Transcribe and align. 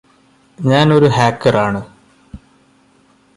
ഞാൻ 0.59 0.93
ഒരു 0.93 1.05
ഹാക്കർ 1.05 1.57
ആണ് 1.57 1.81